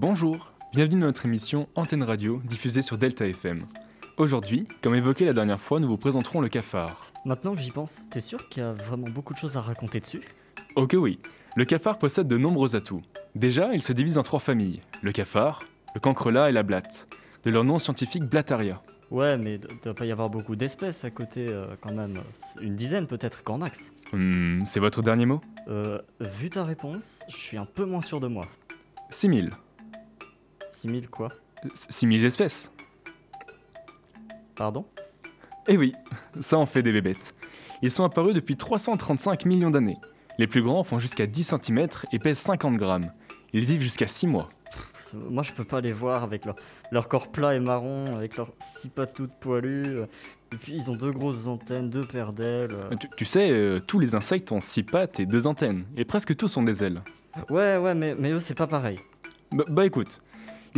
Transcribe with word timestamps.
Bonjour, 0.00 0.52
bienvenue 0.72 1.00
dans 1.00 1.06
notre 1.06 1.26
émission 1.26 1.68
Antenne 1.74 2.04
Radio 2.04 2.40
diffusée 2.44 2.82
sur 2.82 2.98
Delta 2.98 3.26
FM. 3.26 3.66
Aujourd'hui, 4.16 4.68
comme 4.80 4.94
évoqué 4.94 5.24
la 5.24 5.32
dernière 5.32 5.60
fois, 5.60 5.80
nous 5.80 5.88
vous 5.88 5.96
présenterons 5.96 6.40
le 6.40 6.48
cafard. 6.48 7.10
Maintenant 7.24 7.56
que 7.56 7.60
j'y 7.60 7.72
pense, 7.72 8.08
t'es 8.08 8.20
sûr 8.20 8.48
qu'il 8.48 8.62
y 8.62 8.66
a 8.66 8.74
vraiment 8.74 9.08
beaucoup 9.08 9.32
de 9.32 9.38
choses 9.38 9.56
à 9.56 9.60
raconter 9.60 9.98
dessus? 9.98 10.22
Ok 10.76 10.94
oui, 10.96 11.18
le 11.56 11.64
cafard 11.64 11.98
possède 11.98 12.28
de 12.28 12.36
nombreux 12.36 12.76
atouts. 12.76 13.02
Déjà, 13.34 13.74
il 13.74 13.82
se 13.82 13.92
divise 13.92 14.18
en 14.18 14.22
trois 14.22 14.38
familles, 14.38 14.82
le 15.02 15.10
cafard, 15.10 15.64
le 15.96 16.00
cancrelat 16.00 16.48
et 16.48 16.52
la 16.52 16.62
blatte, 16.62 17.08
de 17.42 17.50
leur 17.50 17.64
nom 17.64 17.80
scientifique 17.80 18.22
Blattaria. 18.22 18.80
Ouais, 19.10 19.36
mais 19.36 19.56
il 19.56 19.80
doit 19.82 19.94
pas 19.94 20.06
y 20.06 20.12
avoir 20.12 20.30
beaucoup 20.30 20.54
d'espèces 20.54 21.04
à 21.04 21.10
côté 21.10 21.48
euh, 21.48 21.74
quand 21.80 21.92
même. 21.92 22.20
Une 22.60 22.76
dizaine 22.76 23.08
peut-être, 23.08 23.42
grand 23.42 23.58
max. 23.58 23.92
Hmm, 24.12 24.64
c'est 24.64 24.78
votre 24.78 25.02
dernier 25.02 25.26
mot? 25.26 25.40
Euh, 25.66 25.98
vu 26.20 26.50
ta 26.50 26.62
réponse, 26.62 27.24
je 27.28 27.36
suis 27.36 27.56
un 27.56 27.66
peu 27.66 27.84
moins 27.84 28.02
sûr 28.02 28.20
de 28.20 28.28
moi. 28.28 28.46
6000. 29.10 29.50
6000 30.78 31.08
quoi 31.08 31.30
6000 31.74 32.24
espèces 32.24 32.72
Pardon? 34.54 34.86
Eh 35.66 35.76
oui, 35.76 35.92
ça 36.40 36.56
en 36.56 36.66
fait 36.66 36.82
des 36.82 36.92
bébêtes. 36.92 37.34
Ils 37.82 37.90
sont 37.90 38.04
apparus 38.04 38.34
depuis 38.34 38.56
335 38.56 39.44
millions 39.44 39.70
d'années. 39.70 39.98
Les 40.38 40.46
plus 40.46 40.62
grands 40.62 40.84
font 40.84 41.00
jusqu'à 41.00 41.26
10 41.26 41.54
cm 41.60 41.88
et 42.12 42.18
pèsent 42.20 42.38
50 42.38 42.76
grammes. 42.76 43.12
Ils 43.52 43.64
vivent 43.64 43.82
jusqu'à 43.82 44.06
6 44.06 44.28
mois. 44.28 44.48
Moi 45.14 45.42
je 45.42 45.52
peux 45.52 45.64
pas 45.64 45.80
les 45.80 45.92
voir 45.92 46.22
avec 46.22 46.44
leur, 46.44 46.54
leur 46.92 47.08
corps 47.08 47.28
plat 47.28 47.54
et 47.56 47.60
marron, 47.60 48.14
avec 48.14 48.36
leurs 48.36 48.52
six 48.60 48.88
pattes 48.88 49.14
toutes 49.14 49.34
poilues. 49.40 50.02
Et 50.52 50.56
puis 50.56 50.74
ils 50.74 50.90
ont 50.90 50.96
deux 50.96 51.12
grosses 51.12 51.48
antennes, 51.48 51.90
deux 51.90 52.04
paires 52.04 52.32
d'ailes. 52.32 52.76
Tu, 53.00 53.08
tu 53.16 53.24
sais, 53.24 53.50
euh, 53.50 53.80
tous 53.80 53.98
les 53.98 54.14
insectes 54.14 54.52
ont 54.52 54.60
6 54.60 54.82
pattes 54.84 55.18
et 55.18 55.26
2 55.26 55.46
antennes, 55.46 55.86
et 55.96 56.04
presque 56.04 56.36
tous 56.36 56.56
ont 56.56 56.62
des 56.62 56.84
ailes. 56.84 57.02
Ouais, 57.48 57.78
ouais, 57.78 57.94
mais, 57.94 58.14
mais 58.14 58.30
eux 58.30 58.40
c'est 58.40 58.54
pas 58.54 58.66
pareil. 58.66 59.00
Bah, 59.50 59.64
bah 59.66 59.86
écoute, 59.86 60.20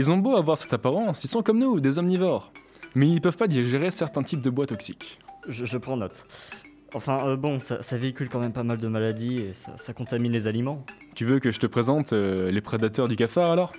ils 0.00 0.10
ont 0.10 0.16
beau 0.16 0.34
avoir 0.34 0.56
cette 0.56 0.72
apparence, 0.72 1.24
ils 1.24 1.28
sont 1.28 1.42
comme 1.42 1.58
nous, 1.58 1.78
des 1.78 1.98
omnivores. 1.98 2.54
Mais 2.94 3.06
ils 3.06 3.20
peuvent 3.20 3.36
pas 3.36 3.48
digérer 3.48 3.90
certains 3.90 4.22
types 4.22 4.40
de 4.40 4.48
bois 4.48 4.64
toxiques. 4.64 5.18
Je, 5.46 5.66
je 5.66 5.76
prends 5.76 5.98
note. 5.98 6.26
Enfin, 6.94 7.28
euh, 7.28 7.36
bon, 7.36 7.60
ça, 7.60 7.82
ça 7.82 7.98
véhicule 7.98 8.30
quand 8.30 8.40
même 8.40 8.54
pas 8.54 8.62
mal 8.62 8.78
de 8.78 8.88
maladies 8.88 9.42
et 9.42 9.52
ça, 9.52 9.76
ça 9.76 9.92
contamine 9.92 10.32
les 10.32 10.46
aliments. 10.46 10.86
Tu 11.14 11.26
veux 11.26 11.38
que 11.38 11.50
je 11.50 11.58
te 11.58 11.66
présente 11.66 12.14
euh, 12.14 12.50
les 12.50 12.62
prédateurs 12.62 13.08
du 13.08 13.16
cafard 13.16 13.50
alors? 13.50 13.74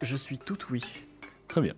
Je 0.00 0.14
suis 0.14 0.38
tout 0.38 0.58
oui. 0.70 0.80
Très 1.48 1.60
bien. 1.60 1.74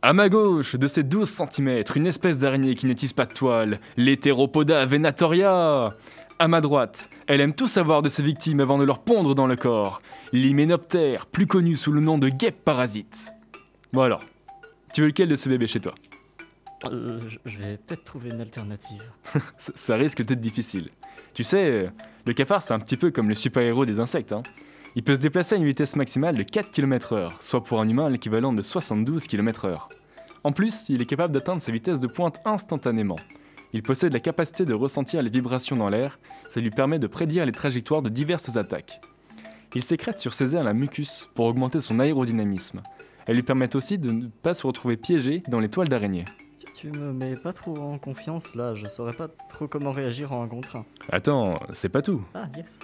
À 0.00 0.12
ma 0.12 0.28
gauche, 0.28 0.76
de 0.76 0.86
ses 0.86 1.02
12 1.02 1.28
cm, 1.28 1.82
une 1.96 2.06
espèce 2.06 2.38
d'araignée 2.38 2.76
qui 2.76 2.86
n'étisse 2.86 3.12
pas 3.12 3.26
de 3.26 3.32
toile, 3.32 3.80
l'Heteropoda 3.96 4.86
venatoria. 4.86 5.92
À 6.38 6.48
ma 6.48 6.60
droite, 6.60 7.08
elle 7.26 7.40
aime 7.40 7.54
tout 7.54 7.68
savoir 7.68 8.02
de 8.02 8.08
ses 8.08 8.22
victimes 8.22 8.60
avant 8.60 8.78
de 8.78 8.84
leur 8.84 9.00
pondre 9.00 9.34
dans 9.34 9.46
le 9.46 9.56
corps, 9.56 10.02
l'hyménoptère, 10.32 11.26
plus 11.26 11.46
connu 11.46 11.76
sous 11.76 11.92
le 11.92 12.00
nom 12.00 12.18
de 12.18 12.28
guêpe 12.28 12.64
parasite. 12.64 13.32
Bon 13.92 14.02
alors, 14.02 14.24
tu 14.92 15.02
veux 15.02 15.08
lequel 15.08 15.28
de 15.28 15.36
ces 15.36 15.48
bébés 15.48 15.66
chez 15.66 15.80
toi? 15.80 15.94
Euh, 16.86 17.20
je, 17.44 17.58
vais 17.58 17.76
peut-être 17.76 18.02
trouver 18.02 18.30
une 18.30 18.40
alternative. 18.40 19.02
ça, 19.56 19.72
ça 19.74 19.94
risque 19.96 20.22
d'être 20.22 20.40
difficile. 20.40 20.88
Tu 21.32 21.44
sais, 21.44 21.70
euh, 21.70 21.90
le 22.26 22.32
cafard 22.32 22.60
c'est 22.60 22.74
un 22.74 22.80
petit 22.80 22.96
peu 22.96 23.10
comme 23.10 23.28
le 23.28 23.34
super-héros 23.34 23.86
des 23.86 24.00
insectes. 24.00 24.32
hein. 24.32 24.42
Il 24.94 25.04
peut 25.04 25.14
se 25.14 25.20
déplacer 25.20 25.54
à 25.54 25.58
une 25.58 25.64
vitesse 25.64 25.96
maximale 25.96 26.36
de 26.36 26.42
4 26.42 26.70
km/h, 26.70 27.32
soit 27.40 27.62
pour 27.62 27.80
un 27.80 27.88
humain 27.88 28.10
l'équivalent 28.10 28.52
de 28.52 28.62
72 28.62 29.26
km/h. 29.26 29.88
En 30.44 30.52
plus, 30.52 30.88
il 30.88 31.00
est 31.00 31.06
capable 31.06 31.32
d'atteindre 31.32 31.62
sa 31.62 31.72
vitesse 31.72 32.00
de 32.00 32.08
pointe 32.08 32.40
instantanément. 32.44 33.16
Il 33.74 33.82
possède 33.82 34.12
la 34.12 34.20
capacité 34.20 34.66
de 34.66 34.74
ressentir 34.74 35.22
les 35.22 35.30
vibrations 35.30 35.76
dans 35.76 35.88
l'air, 35.88 36.18
ça 36.50 36.60
lui 36.60 36.70
permet 36.70 36.98
de 36.98 37.06
prédire 37.06 37.46
les 37.46 37.52
trajectoires 37.52 38.02
de 38.02 38.10
diverses 38.10 38.56
attaques. 38.56 39.00
Il 39.74 39.82
sécrète 39.82 40.18
sur 40.18 40.34
ses 40.34 40.54
ailes 40.54 40.66
un 40.66 40.74
mucus 40.74 41.30
pour 41.34 41.46
augmenter 41.46 41.80
son 41.80 41.98
aérodynamisme. 41.98 42.82
Elles 43.26 43.36
lui 43.36 43.42
permettent 43.42 43.74
aussi 43.74 43.96
de 43.96 44.10
ne 44.10 44.26
pas 44.26 44.52
se 44.52 44.66
retrouver 44.66 44.98
piégé 44.98 45.42
dans 45.48 45.60
les 45.60 45.70
toiles 45.70 45.88
d'araignée. 45.88 46.26
Tu, 46.58 46.66
tu 46.74 46.90
me 46.90 47.14
mets 47.14 47.36
pas 47.36 47.54
trop 47.54 47.78
en 47.78 47.98
confiance 47.98 48.54
là, 48.54 48.74
je 48.74 48.86
saurais 48.88 49.14
pas 49.14 49.28
trop 49.48 49.68
comment 49.68 49.92
réagir 49.92 50.32
en 50.32 50.42
un 50.42 50.48
contre 50.48 50.76
un. 50.76 50.84
Attends, 51.10 51.58
c'est 51.72 51.88
pas 51.88 52.02
tout. 52.02 52.22
Ah, 52.34 52.48
yes. 52.56 52.80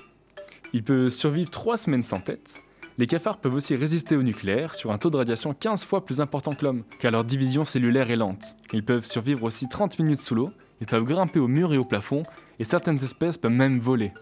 Il 0.73 0.85
peut 0.85 1.11
survivre 1.11 1.51
3 1.51 1.77
semaines 1.77 2.03
sans 2.03 2.21
tête. 2.21 2.63
Les 2.97 3.07
cafards 3.07 3.39
peuvent 3.39 3.55
aussi 3.55 3.77
résister 3.77 4.17
au 4.17 4.23
nucléaire 4.23 4.75
sur 4.75 4.91
un 4.91 4.99
taux 4.99 5.11
de 5.11 5.17
radiation 5.17 5.55
15 5.55 5.85
fois 5.85 6.05
plus 6.05 6.21
important 6.21 6.55
que 6.55 6.65
l'homme, 6.65 6.83
car 6.99 7.13
leur 7.13 7.25
division 7.25 7.65
cellulaire 7.65 8.11
est 8.11 8.17
lente. 8.17 8.57
Ils 8.73 8.85
peuvent 8.85 9.07
survivre 9.07 9.45
aussi 9.45 9.69
30 9.69 9.99
minutes 10.01 10.19
sous 10.19 10.35
l'eau, 10.35 10.51
ils 10.81 10.87
peuvent 10.87 11.05
grimper 11.05 11.41
au 11.41 11.49
mur 11.49 11.73
et 11.73 11.79
au 11.79 11.85
plafond, 11.85 12.23
et 12.59 12.65
certaines 12.65 13.03
espèces 13.03 13.39
peuvent 13.39 13.51
même 13.51 13.79
voler. 13.79 14.13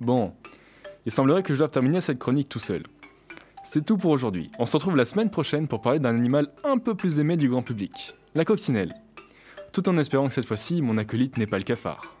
Bon, 0.00 0.32
il 1.06 1.12
semblerait 1.12 1.42
que 1.42 1.54
je 1.54 1.58
doive 1.58 1.70
terminer 1.70 2.00
cette 2.00 2.18
chronique 2.18 2.48
tout 2.48 2.58
seul. 2.58 2.82
C'est 3.64 3.84
tout 3.84 3.96
pour 3.96 4.10
aujourd'hui. 4.10 4.50
On 4.58 4.66
se 4.66 4.76
retrouve 4.76 4.96
la 4.96 5.04
semaine 5.04 5.30
prochaine 5.30 5.68
pour 5.68 5.80
parler 5.80 5.98
d'un 5.98 6.16
animal 6.16 6.48
un 6.64 6.78
peu 6.78 6.94
plus 6.94 7.18
aimé 7.18 7.36
du 7.36 7.48
grand 7.48 7.62
public, 7.62 8.14
la 8.34 8.44
coccinelle. 8.44 8.94
Tout 9.72 9.88
en 9.88 9.96
espérant 9.98 10.28
que 10.28 10.34
cette 10.34 10.46
fois-ci, 10.46 10.82
mon 10.82 10.98
acolyte 10.98 11.36
n'est 11.36 11.46
pas 11.46 11.58
le 11.58 11.64
cafard. 11.64 12.16